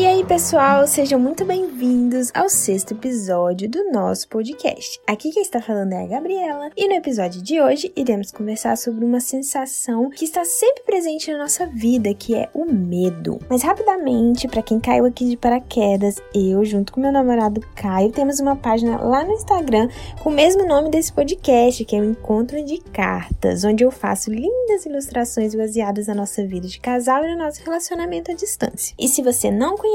E 0.00 0.06
aí, 0.06 0.24
pessoal, 0.24 0.86
sejam 0.86 1.20
muito 1.20 1.44
bem-vindos 1.44 2.30
ao 2.32 2.48
sexto 2.48 2.94
episódio 2.94 3.68
do 3.68 3.92
nosso 3.92 4.26
podcast. 4.30 4.98
Aqui 5.06 5.30
quem 5.30 5.42
está 5.42 5.60
falando 5.60 5.92
é 5.92 6.02
a 6.02 6.06
Gabriela, 6.06 6.70
e 6.74 6.88
no 6.88 6.94
episódio 6.94 7.42
de 7.42 7.60
hoje 7.60 7.92
iremos 7.94 8.32
conversar 8.32 8.78
sobre 8.78 9.04
uma 9.04 9.20
sensação 9.20 10.08
que 10.08 10.24
está 10.24 10.42
sempre 10.42 10.84
presente 10.84 11.30
na 11.30 11.36
nossa 11.36 11.66
vida, 11.66 12.14
que 12.14 12.34
é 12.34 12.48
o 12.54 12.64
medo. 12.64 13.40
Mas 13.46 13.62
rapidamente, 13.62 14.48
para 14.48 14.62
quem 14.62 14.80
caiu 14.80 15.04
aqui 15.04 15.28
de 15.28 15.36
paraquedas, 15.36 16.16
eu, 16.34 16.64
junto 16.64 16.94
com 16.94 17.00
meu 17.02 17.12
namorado 17.12 17.60
Caio, 17.76 18.10
temos 18.10 18.40
uma 18.40 18.56
página 18.56 18.98
lá 19.02 19.22
no 19.22 19.34
Instagram 19.34 19.90
com 20.22 20.30
o 20.30 20.32
mesmo 20.32 20.66
nome 20.66 20.88
desse 20.88 21.12
podcast, 21.12 21.84
que 21.84 21.94
é 21.94 22.00
o 22.00 22.04
Encontro 22.06 22.64
de 22.64 22.78
Cartas, 22.78 23.64
onde 23.64 23.84
eu 23.84 23.90
faço 23.90 24.30
lindas 24.30 24.86
ilustrações 24.86 25.54
baseadas 25.54 26.06
na 26.06 26.14
nossa 26.14 26.42
vida 26.46 26.66
de 26.66 26.80
casal 26.80 27.22
e 27.22 27.34
no 27.34 27.44
nosso 27.44 27.62
relacionamento 27.62 28.30
à 28.30 28.34
distância. 28.34 28.94
E 28.98 29.06
se 29.06 29.20
você 29.20 29.50
não 29.50 29.76
conhece, 29.76 29.89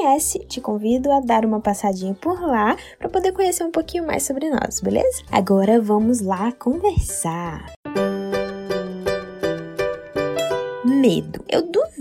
te 0.47 0.61
convido 0.61 1.11
a 1.11 1.19
dar 1.19 1.45
uma 1.45 1.59
passadinha 1.59 2.13
por 2.13 2.41
lá 2.41 2.75
para 2.99 3.09
poder 3.09 3.31
conhecer 3.31 3.63
um 3.63 3.71
pouquinho 3.71 4.05
mais 4.05 4.23
sobre 4.23 4.49
nós, 4.49 4.79
beleza? 4.81 5.23
Agora 5.31 5.79
vamos 5.81 6.21
lá 6.21 6.51
conversar. 6.51 7.73
Medo. 10.83 11.43
Eu 11.49 11.61
duvido 11.61 11.94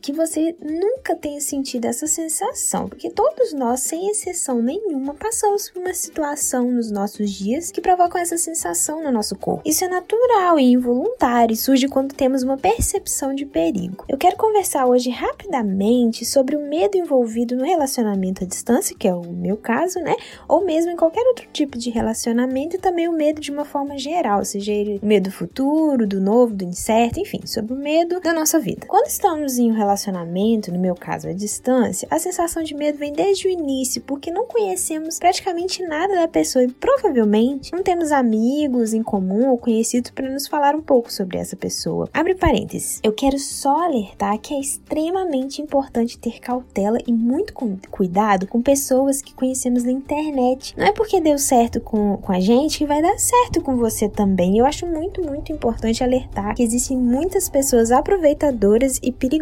que 0.00 0.12
você 0.12 0.56
nunca 0.60 1.14
tenha 1.14 1.40
sentido 1.40 1.84
essa 1.86 2.06
sensação, 2.06 2.88
porque 2.88 3.10
todos 3.10 3.52
nós, 3.52 3.80
sem 3.80 4.08
exceção 4.08 4.60
nenhuma, 4.60 5.14
passamos 5.14 5.70
por 5.70 5.80
uma 5.80 5.94
situação 5.94 6.70
nos 6.70 6.90
nossos 6.90 7.30
dias 7.30 7.70
que 7.70 7.80
provocam 7.80 8.20
essa 8.20 8.36
sensação 8.36 9.02
no 9.02 9.12
nosso 9.12 9.36
corpo. 9.36 9.62
Isso 9.64 9.84
é 9.84 9.88
natural 9.88 10.58
e 10.58 10.72
involuntário 10.72 11.54
e 11.54 11.56
surge 11.56 11.88
quando 11.88 12.14
temos 12.14 12.42
uma 12.42 12.56
percepção 12.56 13.34
de 13.34 13.46
perigo. 13.46 14.04
Eu 14.08 14.18
quero 14.18 14.36
conversar 14.36 14.86
hoje 14.86 15.10
rapidamente 15.10 16.24
sobre 16.24 16.56
o 16.56 16.68
medo 16.68 16.96
envolvido 16.96 17.56
no 17.56 17.64
relacionamento 17.64 18.44
à 18.44 18.46
distância, 18.46 18.96
que 18.96 19.06
é 19.06 19.14
o 19.14 19.22
meu 19.32 19.56
caso, 19.56 19.98
né? 20.00 20.16
Ou 20.48 20.64
mesmo 20.64 20.90
em 20.90 20.96
qualquer 20.96 21.26
outro 21.28 21.46
tipo 21.52 21.78
de 21.78 21.90
relacionamento 21.90 22.76
e 22.76 22.78
também 22.78 23.08
o 23.08 23.12
medo 23.12 23.40
de 23.40 23.50
uma 23.50 23.64
forma 23.64 23.98
geral, 23.98 24.44
seja 24.44 24.72
ele 24.72 24.98
o 25.02 25.06
medo 25.06 25.30
futuro, 25.30 26.06
do 26.06 26.20
novo, 26.20 26.54
do 26.54 26.64
incerto, 26.64 27.20
enfim, 27.20 27.46
sobre 27.46 27.72
o 27.72 27.76
medo 27.76 28.20
da 28.20 28.32
nossa 28.32 28.58
vida. 28.58 28.86
Quando 28.86 29.06
estamos 29.06 29.43
em 29.58 29.70
um 29.70 29.74
relacionamento, 29.74 30.72
no 30.72 30.78
meu 30.78 30.94
caso 30.94 31.28
à 31.28 31.32
distância, 31.32 32.08
a 32.10 32.18
sensação 32.18 32.62
de 32.62 32.74
medo 32.74 32.98
vem 32.98 33.12
desde 33.12 33.46
o 33.46 33.50
início, 33.50 34.02
porque 34.02 34.30
não 34.30 34.46
conhecemos 34.46 35.18
praticamente 35.18 35.82
nada 35.82 36.14
da 36.14 36.28
pessoa 36.28 36.64
e 36.64 36.68
provavelmente 36.68 37.72
não 37.72 37.82
temos 37.82 38.10
amigos 38.10 38.92
em 38.94 39.02
comum 39.02 39.50
ou 39.50 39.58
conhecidos 39.58 40.10
para 40.10 40.30
nos 40.30 40.46
falar 40.46 40.74
um 40.74 40.80
pouco 40.80 41.12
sobre 41.12 41.38
essa 41.38 41.56
pessoa. 41.56 42.08
Abre 42.12 42.34
parênteses. 42.34 43.00
Eu 43.02 43.12
quero 43.12 43.38
só 43.38 43.84
alertar 43.84 44.38
que 44.38 44.54
é 44.54 44.60
extremamente 44.60 45.60
importante 45.60 46.18
ter 46.18 46.40
cautela 46.40 46.98
e 47.06 47.12
muito 47.12 47.54
cuidado 47.90 48.46
com 48.46 48.62
pessoas 48.62 49.20
que 49.20 49.34
conhecemos 49.34 49.84
na 49.84 49.92
internet. 49.92 50.74
Não 50.76 50.86
é 50.86 50.92
porque 50.92 51.20
deu 51.20 51.38
certo 51.38 51.80
com, 51.80 52.16
com 52.16 52.32
a 52.32 52.40
gente 52.40 52.78
que 52.78 52.86
vai 52.86 53.02
dar 53.02 53.18
certo 53.18 53.60
com 53.60 53.76
você 53.76 54.08
também. 54.08 54.58
Eu 54.58 54.66
acho 54.66 54.86
muito, 54.86 55.22
muito 55.22 55.52
importante 55.52 56.02
alertar 56.02 56.54
que 56.54 56.62
existem 56.62 56.96
muitas 56.96 57.48
pessoas 57.48 57.90
aproveitadoras 57.90 58.98
e 59.02 59.12
perigosas 59.12 59.33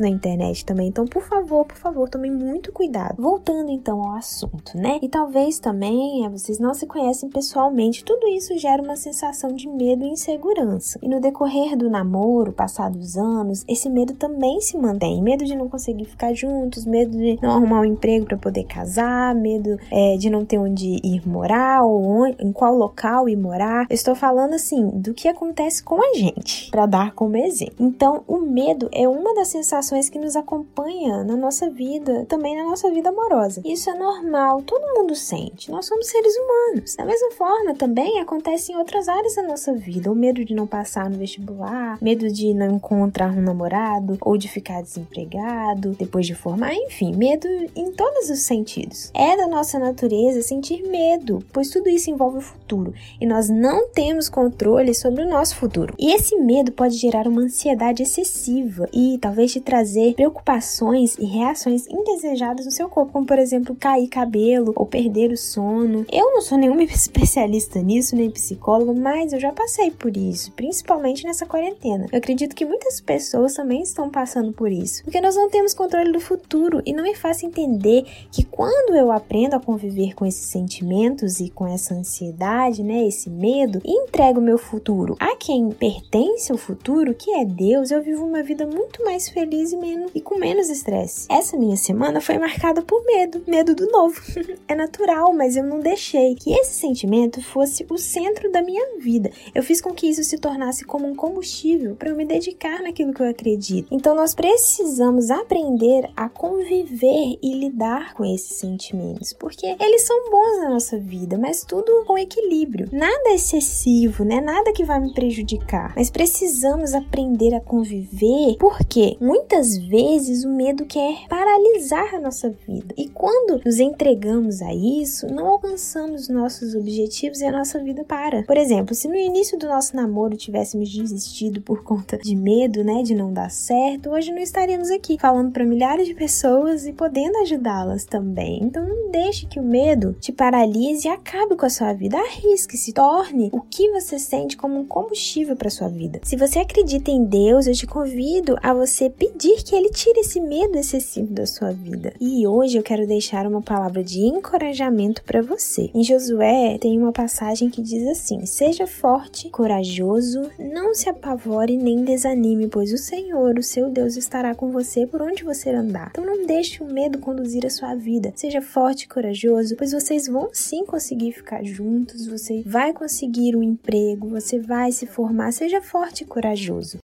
na 0.00 0.08
internet 0.08 0.64
também. 0.64 0.88
Então, 0.88 1.06
por 1.06 1.22
favor, 1.22 1.64
por 1.64 1.76
favor, 1.76 2.08
tomem 2.08 2.30
muito 2.30 2.72
cuidado. 2.72 3.20
Voltando 3.20 3.70
então 3.70 4.02
ao 4.02 4.16
assunto, 4.16 4.76
né? 4.76 4.98
E 5.02 5.08
talvez 5.08 5.58
também 5.58 6.24
é, 6.24 6.28
vocês 6.28 6.58
não 6.58 6.74
se 6.74 6.86
conhecem 6.86 7.28
pessoalmente, 7.28 8.04
tudo 8.04 8.26
isso 8.28 8.56
gera 8.58 8.82
uma 8.82 8.96
sensação 8.96 9.52
de 9.52 9.68
medo 9.68 10.04
e 10.04 10.08
insegurança. 10.08 10.98
E 11.02 11.08
no 11.08 11.20
decorrer 11.20 11.76
do 11.76 11.90
namoro, 11.90 12.52
passados 12.52 13.16
anos, 13.16 13.64
esse 13.68 13.88
medo 13.88 14.14
também 14.14 14.60
se 14.60 14.76
mantém. 14.76 15.22
Medo 15.22 15.44
de 15.44 15.54
não 15.54 15.68
conseguir 15.68 16.04
ficar 16.04 16.32
juntos, 16.34 16.84
medo 16.84 17.16
de 17.16 17.38
não 17.42 17.50
arrumar 17.50 17.80
um 17.80 17.84
emprego 17.84 18.26
para 18.26 18.36
poder 18.36 18.64
casar, 18.64 19.34
medo 19.34 19.78
é, 19.90 20.16
de 20.16 20.30
não 20.30 20.44
ter 20.44 20.58
onde 20.58 21.00
ir 21.02 21.26
morar 21.26 21.82
ou 21.82 22.04
onde, 22.04 22.36
em 22.40 22.52
qual 22.52 22.74
local 22.74 23.28
ir 23.28 23.36
morar. 23.36 23.86
Eu 23.88 23.94
estou 23.94 24.14
falando 24.14 24.54
assim 24.54 24.88
do 24.90 25.14
que 25.14 25.28
acontece 25.28 25.82
com 25.82 26.00
a 26.02 26.14
gente, 26.14 26.70
para 26.70 26.86
dar 26.86 27.12
como 27.14 27.36
exemplo. 27.36 27.74
Então, 27.78 28.22
o 28.26 28.38
medo 28.38 28.88
é 28.92 29.08
uma 29.08 29.31
das 29.34 29.48
sensações 29.48 30.08
que 30.08 30.18
nos 30.18 30.36
acompanha 30.36 31.24
na 31.24 31.36
nossa 31.36 31.70
vida, 31.70 32.24
também 32.26 32.56
na 32.56 32.64
nossa 32.64 32.90
vida 32.90 33.08
amorosa. 33.08 33.60
Isso 33.64 33.90
é 33.90 33.94
normal, 33.94 34.62
todo 34.62 34.94
mundo 34.94 35.14
sente. 35.14 35.70
Nós 35.70 35.86
somos 35.86 36.06
seres 36.06 36.34
humanos. 36.36 36.96
Da 36.96 37.04
mesma 37.04 37.30
forma, 37.32 37.74
também 37.74 38.20
acontece 38.20 38.72
em 38.72 38.76
outras 38.76 39.08
áreas 39.08 39.34
da 39.34 39.42
nossa 39.42 39.72
vida. 39.72 40.10
O 40.10 40.14
medo 40.14 40.44
de 40.44 40.54
não 40.54 40.66
passar 40.66 41.08
no 41.08 41.18
vestibular, 41.18 41.98
medo 42.00 42.28
de 42.30 42.54
não 42.54 42.76
encontrar 42.76 43.30
um 43.30 43.42
namorado 43.42 44.18
ou 44.20 44.36
de 44.36 44.48
ficar 44.48 44.82
desempregado 44.82 45.90
depois 45.98 46.26
de 46.26 46.34
formar, 46.34 46.74
enfim, 46.74 47.14
medo 47.14 47.46
em 47.74 47.92
todos 47.92 48.30
os 48.30 48.40
sentidos. 48.40 49.10
É 49.14 49.36
da 49.36 49.46
nossa 49.46 49.78
natureza 49.78 50.42
sentir 50.42 50.82
medo, 50.88 51.44
pois 51.52 51.70
tudo 51.70 51.88
isso 51.88 52.10
envolve 52.10 52.38
o 52.38 52.42
futuro 52.42 52.94
e 53.20 53.26
nós 53.26 53.48
não 53.48 53.88
temos 53.88 54.28
controle 54.28 54.94
sobre 54.94 55.22
o 55.24 55.28
nosso 55.28 55.56
futuro. 55.56 55.94
E 55.98 56.12
esse 56.12 56.36
medo 56.36 56.72
pode 56.72 56.96
gerar 56.96 57.26
uma 57.26 57.42
ansiedade 57.42 58.02
excessiva 58.02 58.88
e 58.92 59.18
talvez 59.22 59.52
te 59.52 59.60
trazer 59.60 60.14
preocupações 60.14 61.16
e 61.16 61.24
reações 61.24 61.86
indesejadas 61.86 62.66
no 62.66 62.72
seu 62.72 62.88
corpo, 62.88 63.12
como 63.12 63.24
por 63.24 63.38
exemplo 63.38 63.76
cair 63.76 64.08
cabelo 64.08 64.72
ou 64.74 64.84
perder 64.84 65.30
o 65.30 65.36
sono. 65.36 66.04
Eu 66.10 66.32
não 66.32 66.42
sou 66.42 66.58
nenhuma 66.58 66.82
especialista 66.82 67.80
nisso, 67.80 68.16
nem 68.16 68.28
psicóloga, 68.28 68.92
mas 68.92 69.32
eu 69.32 69.38
já 69.38 69.52
passei 69.52 69.92
por 69.92 70.16
isso, 70.16 70.50
principalmente 70.52 71.24
nessa 71.24 71.46
quarentena. 71.46 72.06
Eu 72.10 72.18
acredito 72.18 72.56
que 72.56 72.66
muitas 72.66 73.00
pessoas 73.00 73.54
também 73.54 73.82
estão 73.82 74.10
passando 74.10 74.52
por 74.52 74.72
isso, 74.72 75.04
porque 75.04 75.20
nós 75.20 75.36
não 75.36 75.48
temos 75.48 75.72
controle 75.72 76.10
do 76.10 76.20
futuro 76.20 76.82
e 76.84 76.92
não 76.92 77.06
é 77.06 77.14
fácil 77.14 77.46
entender 77.46 78.04
que 78.32 78.44
quando 78.44 78.96
eu 78.96 79.12
aprendo 79.12 79.54
a 79.54 79.60
conviver 79.60 80.14
com 80.14 80.26
esses 80.26 80.46
sentimentos 80.46 81.38
e 81.38 81.48
com 81.48 81.64
essa 81.66 81.94
ansiedade, 81.94 82.82
né, 82.82 83.06
esse 83.06 83.30
medo, 83.30 83.80
e 83.84 83.92
entrego 83.92 84.40
meu 84.40 84.58
futuro 84.58 85.16
a 85.20 85.36
quem 85.36 85.70
pertence 85.70 86.52
o 86.52 86.58
futuro, 86.58 87.14
que 87.14 87.30
é 87.30 87.44
Deus, 87.44 87.92
eu 87.92 88.02
vivo 88.02 88.24
uma 88.24 88.42
vida 88.42 88.66
muito 88.66 89.04
mais 89.04 89.11
feliz 89.20 89.72
e, 89.72 89.76
menos, 89.76 90.10
e 90.14 90.20
com 90.20 90.38
menos 90.38 90.68
estresse. 90.68 91.26
Essa 91.30 91.56
minha 91.56 91.76
semana 91.76 92.20
foi 92.20 92.38
marcada 92.38 92.82
por 92.82 93.04
medo, 93.04 93.42
medo 93.46 93.74
do 93.74 93.86
novo. 93.88 94.20
é 94.66 94.74
natural, 94.74 95.32
mas 95.32 95.56
eu 95.56 95.64
não 95.64 95.80
deixei 95.80 96.34
que 96.34 96.52
esse 96.52 96.74
sentimento 96.74 97.42
fosse 97.42 97.86
o 97.90 97.98
centro 97.98 98.50
da 98.50 98.62
minha 98.62 98.98
vida. 98.98 99.30
Eu 99.54 99.62
fiz 99.62 99.80
com 99.80 99.92
que 99.92 100.08
isso 100.08 100.22
se 100.24 100.38
tornasse 100.38 100.84
como 100.84 101.06
um 101.06 101.14
combustível 101.14 101.94
para 101.94 102.10
eu 102.10 102.16
me 102.16 102.24
dedicar 102.24 102.82
naquilo 102.82 103.12
que 103.12 103.22
eu 103.22 103.28
acredito. 103.28 103.88
Então 103.90 104.14
nós 104.14 104.34
precisamos 104.34 105.30
aprender 105.30 106.10
a 106.16 106.28
conviver 106.28 107.38
e 107.42 107.54
lidar 107.54 108.14
com 108.14 108.24
esses 108.24 108.56
sentimentos, 108.56 109.32
porque 109.32 109.66
eles 109.80 110.02
são 110.02 110.30
bons 110.30 110.58
na 110.62 110.70
nossa 110.70 110.98
vida, 110.98 111.38
mas 111.38 111.64
tudo 111.64 112.04
com 112.06 112.18
equilíbrio. 112.18 112.88
Nada 112.92 113.30
excessivo, 113.30 114.24
né? 114.24 114.40
Nada 114.40 114.72
que 114.72 114.84
vai 114.84 115.00
me 115.00 115.12
prejudicar. 115.12 115.92
Mas 115.96 116.10
precisamos 116.10 116.94
aprender 116.94 117.54
a 117.54 117.60
conviver 117.60 117.82
conviver, 117.82 118.56
porque 118.92 119.16
muitas 119.18 119.78
vezes 119.78 120.44
o 120.44 120.50
medo 120.50 120.84
quer 120.84 121.26
paralisar 121.26 122.14
a 122.14 122.20
nossa 122.20 122.54
vida. 122.68 122.94
E 122.94 123.08
quando 123.08 123.58
nos 123.64 123.80
entregamos 123.80 124.60
a 124.60 124.74
isso, 124.74 125.28
não 125.28 125.46
alcançamos 125.46 126.28
nossos 126.28 126.74
objetivos 126.74 127.40
e 127.40 127.46
a 127.46 127.52
nossa 127.52 127.82
vida 127.82 128.04
para. 128.04 128.42
Por 128.42 128.58
exemplo, 128.58 128.94
se 128.94 129.08
no 129.08 129.16
início 129.16 129.58
do 129.58 129.66
nosso 129.66 129.96
namoro 129.96 130.36
tivéssemos 130.36 130.94
desistido 130.94 131.62
por 131.62 131.82
conta 131.82 132.18
de 132.18 132.36
medo, 132.36 132.84
né, 132.84 133.02
de 133.02 133.14
não 133.14 133.32
dar 133.32 133.50
certo, 133.50 134.10
hoje 134.10 134.30
não 134.30 134.42
estaríamos 134.42 134.90
aqui 134.90 135.16
falando 135.18 135.52
para 135.52 135.64
milhares 135.64 136.06
de 136.06 136.12
pessoas 136.12 136.86
e 136.86 136.92
podendo 136.92 137.38
ajudá-las 137.38 138.04
também. 138.04 138.62
Então 138.62 138.86
não 138.86 139.10
deixe 139.10 139.46
que 139.46 139.58
o 139.58 139.62
medo 139.62 140.14
te 140.20 140.32
paralise 140.32 141.08
e 141.08 141.10
acabe 141.10 141.56
com 141.56 141.64
a 141.64 141.70
sua 141.70 141.94
vida. 141.94 142.18
Arrisque, 142.18 142.76
se 142.76 142.92
torne 142.92 143.48
o 143.54 143.62
que 143.62 143.90
você 143.90 144.18
sente 144.18 144.54
como 144.54 144.78
um 144.78 144.86
combustível 144.86 145.56
para 145.56 145.70
sua 145.70 145.88
vida. 145.88 146.20
Se 146.24 146.36
você 146.36 146.58
acredita 146.58 147.10
em 147.10 147.24
Deus, 147.24 147.66
eu 147.66 147.72
te 147.72 147.86
convido 147.86 148.54
a 148.62 148.81
você 148.82 149.08
pedir 149.08 149.62
que 149.62 149.76
ele 149.76 149.90
tire 149.90 150.18
esse 150.18 150.40
medo 150.40 150.76
excessivo 150.76 151.32
da 151.32 151.46
sua 151.46 151.70
vida. 151.70 152.12
E 152.20 152.44
hoje 152.48 152.76
eu 152.76 152.82
quero 152.82 153.06
deixar 153.06 153.46
uma 153.46 153.62
palavra 153.62 154.02
de 154.02 154.18
encorajamento 154.18 155.22
para 155.22 155.40
você. 155.40 155.88
Em 155.94 156.02
Josué 156.02 156.78
tem 156.80 156.98
uma 156.98 157.12
passagem 157.12 157.70
que 157.70 157.80
diz 157.80 158.04
assim: 158.08 158.44
Seja 158.44 158.84
forte, 158.84 159.48
corajoso, 159.50 160.50
não 160.58 160.94
se 160.94 161.08
apavore 161.08 161.76
nem 161.76 162.02
desanime, 162.02 162.66
pois 162.66 162.92
o 162.92 162.98
Senhor, 162.98 163.56
o 163.56 163.62
seu 163.62 163.88
Deus, 163.88 164.16
estará 164.16 164.52
com 164.52 164.72
você 164.72 165.06
por 165.06 165.22
onde 165.22 165.44
você 165.44 165.70
andar. 165.70 166.08
Então 166.10 166.26
não 166.26 166.44
deixe 166.44 166.82
o 166.82 166.92
medo 166.92 167.20
conduzir 167.20 167.64
a 167.64 167.70
sua 167.70 167.94
vida. 167.94 168.32
Seja 168.34 168.60
forte 168.60 169.04
e 169.04 169.08
corajoso, 169.08 169.76
pois 169.76 169.92
vocês 169.92 170.26
vão 170.26 170.50
sim 170.52 170.84
conseguir 170.84 171.30
ficar 171.30 171.62
juntos, 171.62 172.26
você 172.26 172.64
vai 172.66 172.92
conseguir 172.92 173.54
um 173.54 173.62
emprego, 173.62 174.28
você 174.28 174.58
vai 174.58 174.90
se 174.90 175.06
formar. 175.06 175.52
Seja 175.52 175.80
forte 175.80 176.24
e 176.24 176.26
corajoso. 176.26 176.98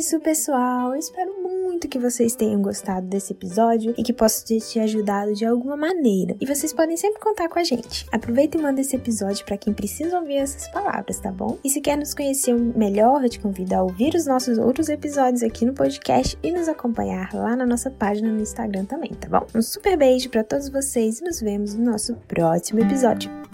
Isso, 0.00 0.18
pessoal. 0.18 0.94
Eu 0.94 0.98
espero 0.98 1.42
muito 1.42 1.86
que 1.86 1.98
vocês 1.98 2.34
tenham 2.34 2.62
gostado 2.62 3.06
desse 3.06 3.34
episódio 3.34 3.94
e 3.98 4.02
que 4.02 4.14
possa 4.14 4.46
ter 4.46 4.58
te 4.58 4.80
ajudado 4.80 5.34
de 5.34 5.44
alguma 5.44 5.76
maneira. 5.76 6.34
E 6.40 6.46
vocês 6.46 6.72
podem 6.72 6.96
sempre 6.96 7.20
contar 7.20 7.50
com 7.50 7.58
a 7.58 7.64
gente. 7.64 8.06
Aproveita 8.10 8.56
e 8.56 8.62
manda 8.62 8.80
esse 8.80 8.96
episódio 8.96 9.44
para 9.44 9.58
quem 9.58 9.74
precisa 9.74 10.18
ouvir 10.18 10.36
essas 10.36 10.68
palavras, 10.68 11.20
tá 11.20 11.30
bom? 11.30 11.58
E 11.62 11.68
se 11.68 11.82
quer 11.82 11.98
nos 11.98 12.14
conhecer 12.14 12.54
melhor, 12.54 13.22
eu 13.22 13.28
te 13.28 13.38
convido 13.38 13.74
a 13.74 13.82
ouvir 13.82 14.14
os 14.14 14.24
nossos 14.24 14.56
outros 14.56 14.88
episódios 14.88 15.42
aqui 15.42 15.66
no 15.66 15.74
podcast 15.74 16.38
e 16.42 16.50
nos 16.50 16.66
acompanhar 16.66 17.34
lá 17.34 17.54
na 17.54 17.66
nossa 17.66 17.90
página 17.90 18.32
no 18.32 18.40
Instagram 18.40 18.86
também, 18.86 19.10
tá 19.10 19.28
bom? 19.28 19.46
Um 19.54 19.60
super 19.60 19.98
beijo 19.98 20.30
para 20.30 20.42
todos 20.42 20.70
vocês 20.70 21.20
e 21.20 21.24
nos 21.24 21.42
vemos 21.42 21.74
no 21.74 21.84
nosso 21.84 22.16
próximo 22.26 22.80
episódio. 22.80 23.49